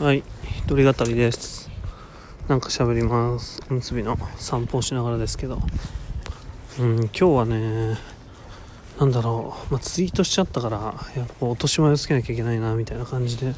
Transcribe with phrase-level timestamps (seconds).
[0.00, 0.24] はい、
[0.58, 1.70] 一人語りです。
[2.48, 3.60] なんか喋ります。
[3.70, 5.60] おむすびの散歩をしながらですけど。
[6.80, 7.98] うん、今日はね、
[8.98, 10.78] なんだろう、まあ、ツイートしちゃったから、
[11.14, 13.54] やっぱ落とし前をつけなきゃいけないな、みたいな感じで、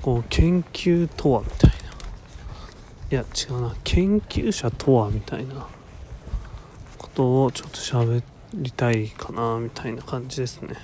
[0.00, 1.76] こう、研究とは、みたいな。
[1.76, 5.68] いや、違うな、研究者とは、みたいな
[6.98, 8.22] ことをちょっと喋
[8.54, 10.74] りたいかな、みたいな感じですね。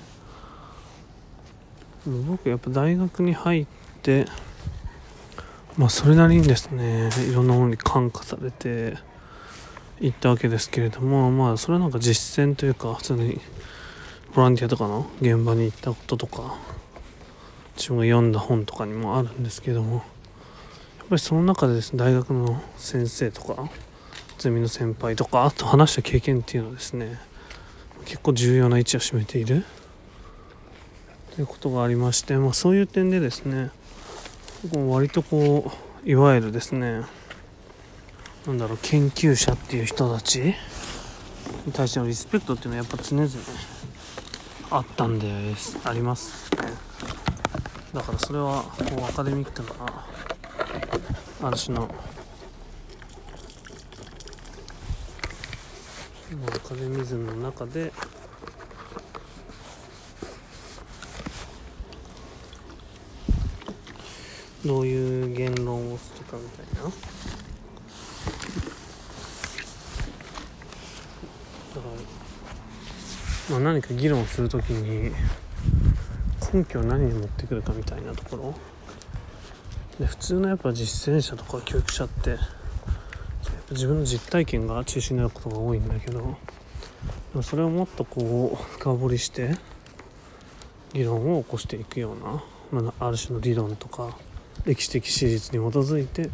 [2.05, 3.82] 僕やっぱ大学に入って
[5.77, 8.97] まあそれなりにですねいろんなものに感化されて
[9.99, 13.39] いったわけですけれどもまあそれはなんか実践というか普通に
[14.35, 16.55] ボランティアとかの現場に行ったこととか
[17.77, 20.03] 自分が読んだ本とかにもあるんですけどもやっ
[21.09, 23.69] ぱりその中でですね大学の先生とか
[24.37, 27.19] ゼミの先輩とかあと話した経験っていうのはですね
[28.05, 29.63] 結構重要な位置を占めている
[31.35, 33.71] ということがありまして、まあ、そういう点でですね
[34.71, 35.71] こう割とこ
[36.05, 37.01] ういわゆるですね
[38.47, 40.55] なんだろう研究者っていう人たち
[41.65, 43.29] に対してのリスペクトっていうのはやっぱ常々
[44.71, 46.61] あったんですありますね。
[47.93, 50.03] だからそれはこうアカデミックな
[51.47, 51.93] ある種の
[56.47, 57.93] アカデミズムの中で
[64.65, 66.83] どういう言論をするかみたいな。
[66.83, 66.95] だか
[73.49, 75.11] ら、まあ、何か議論するときに
[76.53, 78.53] 根拠を何に持ってくるかみたいなところ。
[79.99, 82.41] で普通のやっぱ実践者とか教育者ってやっぱ
[83.71, 86.25] 自分の実体験が中心になることが多いんだけどで
[87.35, 89.55] もそれをもっとこう深掘りして
[90.93, 94.17] 議論を起こしていくような、まあ、ある種の理論とか
[94.65, 96.29] 歴史的史実に基づいてど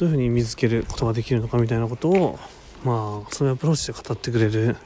[0.00, 2.38] ういうふうに見つけることができるのかみたいなことを
[2.84, 4.76] まあそういうアプローチで語ってくれる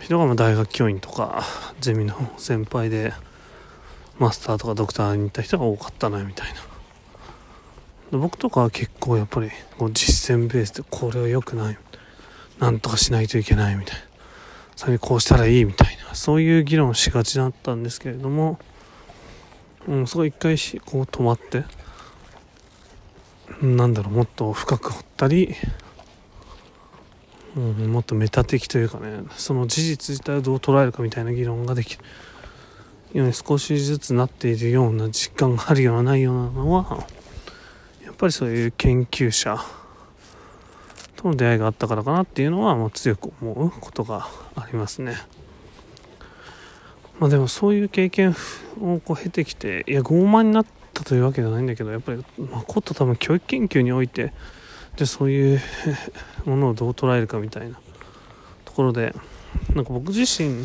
[0.00, 1.42] 人がま大学教員とか
[1.80, 3.12] ゼミの先輩で
[4.18, 8.18] マスターとかドクターに行った人が多かったなみたいな。
[8.18, 11.78] 僕とかは結構やっぱりこう実践ベースでこれは良くない
[12.58, 14.02] なんとかしないといけないみたいな。
[14.76, 16.14] それにこうしたらいいみたいな。
[16.14, 18.58] そういう議論しがちだったんですけれども
[19.88, 21.64] うん、そこ一回しこう止まって
[23.62, 25.54] なんだろうもっと深く掘ったり、
[27.56, 32.04] うん、もっとメタ的というかねその事実自体をどう捉えるかみたいな議論ができる
[33.14, 37.06] ように少しずつなっているような実感があるようなないようなのは
[38.04, 39.58] やっぱりそういう研究者
[41.16, 45.16] との出会いがあったからかなっていうのは、まあ、強く思うことがありますね。
[47.18, 48.36] まあでもそういう経験
[48.80, 54.32] をこう経てきていや傲慢になったというわけではないんだけどやっぱり、まあ、こと多分教育研究において
[54.96, 55.60] でそういう
[56.44, 57.78] ものをどう捉えるかみたいな
[58.64, 59.14] ところで
[59.74, 60.64] なんか僕自身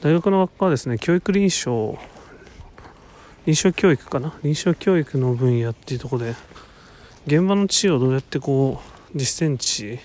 [0.00, 1.98] 大学の学科はですね教育臨床
[3.46, 4.34] 臨床教育かな？
[4.42, 6.34] 臨床教育の分野っていうところで
[7.26, 8.80] 現場の知をどうやってこ
[9.14, 9.98] う実践地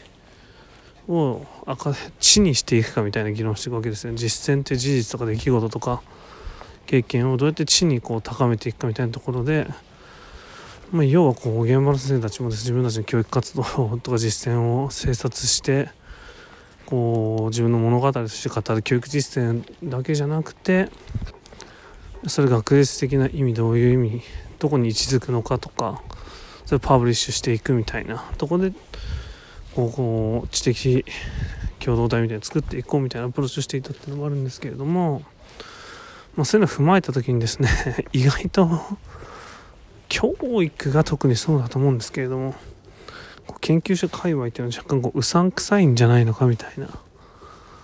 [1.09, 6.01] を赤地にしていくかみたいな議論していくわけですよ実践って事実とか出来事とか
[6.85, 9.67] 経験をどうやって地にこう高めていくかみたいなところで、
[10.91, 12.63] まあ、要はこう現場の先生たちもです。
[12.63, 13.63] 自分たちの教育活動
[14.01, 15.89] とか実践を精察して
[16.87, 20.89] こう自分の物語として語る教育実践だけじゃなくて
[22.25, 24.21] それ学術的な意味どういう意味
[24.57, 26.01] どこに位置づくのかとか
[26.65, 28.73] それをパブリッシュしていくみたいなところで
[29.75, 31.05] こう知的
[31.79, 35.23] 共同体みたいな作っていこうみたいなアプローチをしていたっていうのもあるんですけれども、
[36.35, 37.69] まあ、そういうのを踏まえた時にですね
[38.13, 38.81] 意外と
[40.09, 42.55] 教育が特にそうだと思うんですけれども
[43.61, 46.87] 研究者界隈っていうのは若干こううさんくさいんじゃないのかみたいな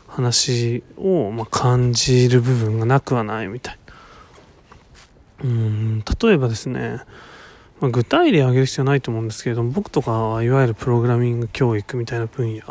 [0.07, 3.93] 話をま感じる部分がなくはないみたいな。
[5.43, 7.01] うん例えばですね
[7.81, 12.61] まあ、具体例を挙げる必要はないと思うんですけれども僕とかはいわゆるプログラミング教育みたいな分野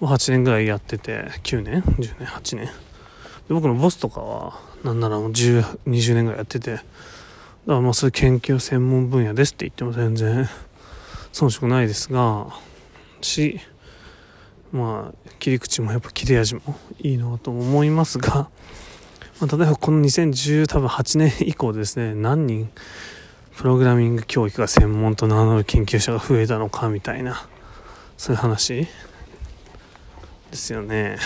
[0.00, 2.66] を8年ぐらいやってて9年？10年？8年？
[2.66, 2.72] で
[3.54, 6.84] 僕のボスとかはなんならもう10 20年ぐらいやっててだか
[7.66, 10.46] らまあそういう研究専門分野ですって言っても全然
[11.32, 12.48] 遜色ないですが
[13.22, 13.60] し
[14.72, 16.60] まあ切り口もやっぱ切れ味も
[16.98, 18.50] いいのと思いますが、
[19.40, 22.70] まあ、例えばこの2010多分8年以降ですね何人
[23.56, 27.48] プログラミング教育が専門と名乗る研究者が増えたのかみたいな
[28.18, 28.86] そういう話
[30.50, 31.16] ですよね。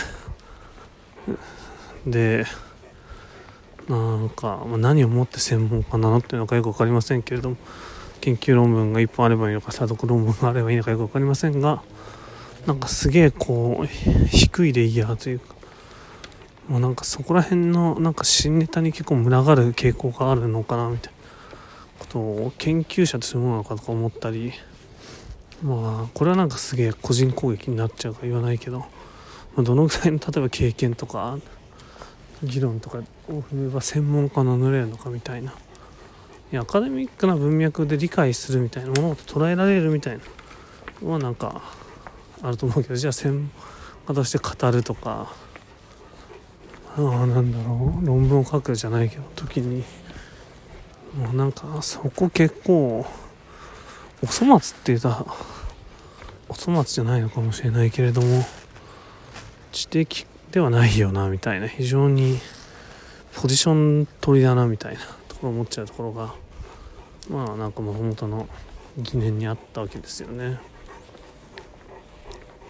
[2.06, 2.46] で
[3.88, 7.56] なんか、何をもって専門家なのっていうのかよく分かりませんけれども
[8.20, 11.82] 研究論文が1本あればいいのか査読論文があればいいのかよく分かりませんが
[12.66, 15.56] なんかすげえこう低いレイヤーというか
[16.68, 21.19] もうなんかそこら辺のなんか新ネタに結構群がる傾向があるのかなみたいな。
[22.00, 24.52] ことを研究者ってそういうものなのかとか思ったり
[25.62, 28.86] まあこれはなんかすげえ個人攻撃になっちゃうか言わないけど、
[29.54, 31.38] ま、どのぐらいの例えば経験とか
[32.42, 32.98] 議論とか
[33.28, 35.54] を踏めば専門家の塗れるのかみたいな
[36.58, 40.22] アカデミックな文脈で理解するみたいな物事捉えられるみたいな
[41.02, 41.62] のはなんか
[42.42, 43.50] あると思うけどじゃあ専門
[44.08, 45.32] 家として語るとか
[46.96, 49.84] ああなんだろう論文を書くじゃないけど時に
[51.16, 53.06] もうなんかそこ結構
[54.22, 55.26] お粗末って言った
[56.48, 58.44] お粗末じゃないのかもしれないけれども
[59.72, 62.38] 知的ではないよなみたいな非常に
[63.34, 66.34] ポジション取りだなみたいなところを思っちゃうところが
[67.28, 68.48] まあなんかもともとの
[68.98, 70.58] 疑念にあったわけですよね。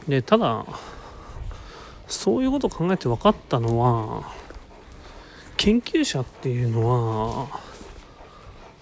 [0.07, 0.67] でただ
[2.09, 4.33] そういうことを考えて分かったのは
[5.57, 7.61] 研究者っていうのは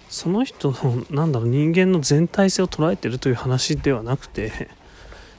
[0.09, 4.69] その人のなんだろう人間の全体性を捉えてるという話ではなくて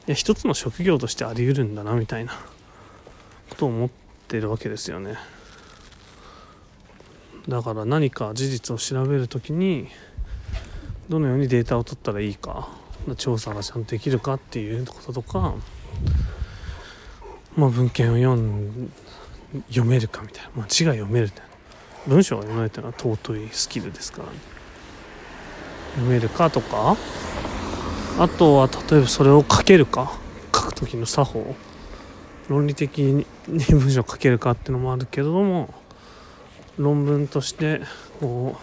[0.06, 2.32] いや一つの職業としてあり得るんだなみたいな
[3.50, 3.90] ことを思っ
[4.28, 5.17] てるわけですよね。
[7.49, 9.88] だから何か事実を調べる時に
[11.08, 12.69] どのようにデータを取ったらいいか
[13.17, 15.55] 調査がちゃんとできるかっていうこととか
[17.56, 18.93] まあ、文献を読ん
[19.69, 21.43] 読めるかみたいな、まあ、字が読めるって。
[22.06, 24.34] 文章が読めるっていうのは尊いスキルですから、ね、
[25.95, 26.97] 読めるかとか。
[28.19, 30.13] あとは例えばそれを書けるか。
[30.55, 31.55] 書く時の作法。
[32.49, 35.75] 論理的に文章を書けるかっていうのもあるけれども。
[36.81, 37.83] 論文として
[38.21, 38.57] こ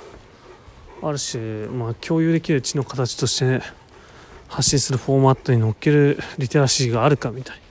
[1.02, 3.62] うある種、まあ、共有できる知の形として
[4.48, 7.62] 発信するフォーマットに乗っけるリテラシーがあるかみたい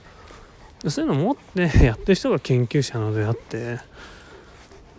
[0.89, 3.79] そういうのを持ってやってる人が研究者なのであって、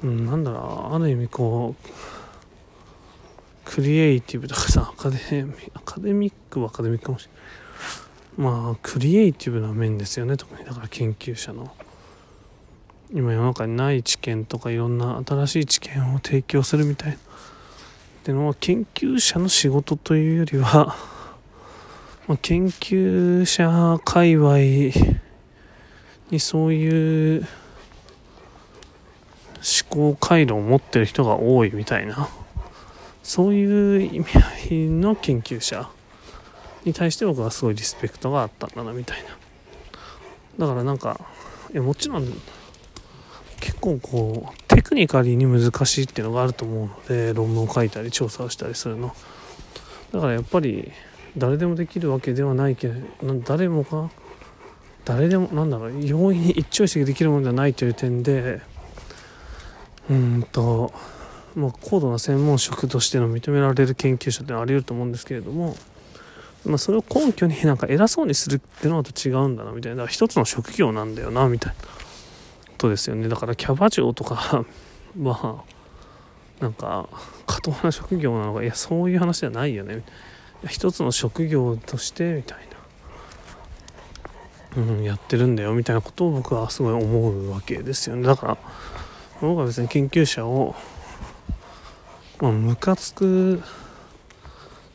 [0.02, 0.94] うん、なんだろう。
[0.96, 1.88] ある意味こう
[3.68, 7.42] クリエイティブとかさアカデミアカデミックはアカデミックかもしれない
[8.38, 10.64] まあクリエイティブな面ですよね特に。
[10.64, 11.74] だから研究者の。
[13.12, 17.16] 今世の中にない知見とかいろんな新しい知見を提供するみたいな。
[17.16, 17.18] っ
[18.22, 20.94] てのは研究者の仕事というよりは、
[22.28, 24.58] まあ、研究者界隈
[26.30, 27.48] にそういう思
[30.14, 32.28] 考回路を持ってる人が多いみたいな。
[33.28, 34.26] そういう意味
[34.70, 35.86] 合いの研究者
[36.86, 40.66] に対して僕はすごいリスペクトがあったんだなみたいな。
[40.66, 41.20] だからなんか
[41.70, 42.26] いやもちろん
[43.60, 49.14] 結構こうテクニカリーに難しいっていうのがあると思うので論文を書いたり調査をしたりするの。
[50.10, 50.90] だからやっぱり
[51.36, 52.94] 誰でもできるわけではないけど
[53.44, 54.08] 誰もが
[55.04, 58.62] 誰でもなんだろう容易に一朝一夕できるものではないという点で
[60.08, 60.94] うんと
[61.58, 65.76] まあ、高度な専門職としての認められる研究者ってあり得ると思うんですけれども、
[66.64, 70.06] まあ、それを根拠になんか偉そうにするってのはと違うんだなみたいな。
[70.06, 71.88] 一つの職業なんだよなみたいなこ
[72.78, 73.28] とですよね。
[73.28, 74.36] だからキャバ嬢とか
[75.18, 75.64] は
[76.60, 77.08] なんか
[77.46, 80.04] 過当な職業なのかいやそういう話じゃないよね。
[80.68, 82.58] 一つの職業としてみたい
[84.76, 84.82] な。
[84.82, 88.22] うん、やってるんだよみたいなことを僕はすごい思うわけですよね。
[88.22, 88.58] だから
[89.40, 90.76] 僕は別に研究者を
[92.40, 93.62] まあムカつく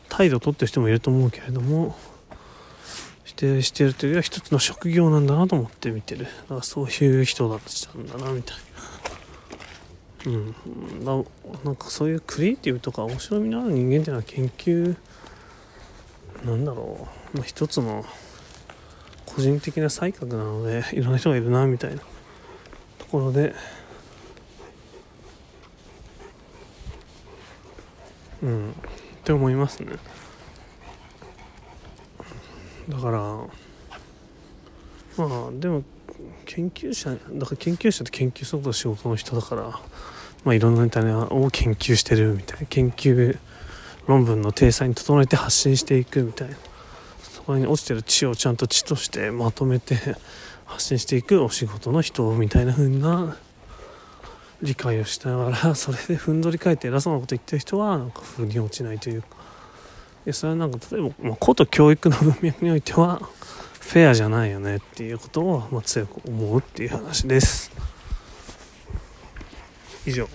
[0.09, 1.95] 態度をとってる人もいると思うけれども
[3.23, 6.25] 否定してるというよりは一つの職業なんだなと思って見てる。
[6.25, 8.57] だからそういう人だったんだなみたい
[10.25, 10.31] な。
[10.31, 11.03] うん。
[11.05, 11.11] だ
[11.65, 14.95] なんかそういうクリエイティブとか面白みのある人間っていうのは研究
[16.45, 18.05] なんだろう、まあ、一つの
[19.25, 22.01] 個人的な才覚なのでいろんな人がいるなみたいな
[22.99, 23.55] ところで
[28.43, 28.71] うん。
[28.71, 28.73] っ
[29.23, 29.93] て思いますね。
[32.89, 33.19] だから
[35.17, 35.83] まあでも
[36.45, 39.63] 研究者だから研究者って研究すること仕事の人だから
[40.43, 42.65] まあいろんなネタを研究してるみたいな。
[42.67, 43.37] 研究
[44.05, 46.57] 論文の体裁に整えて発信していくみたいな。
[47.21, 49.97] そこに落ちてる血をちゃんと血としてまとめて
[50.65, 53.37] 発信していくお仕事の人みたいな風な
[54.63, 59.27] 理解をしながらそれでふんぞり返って偉そうなこと言ってる人はなんか腑に落ちないというか。
[60.25, 63.21] いそれはなんか例えば、まあ、こと教育の文脈においては
[63.81, 67.71] フェアじゃないよねっていうことを、まあ、強く思うっていう話です。
[70.05, 70.29] 以上。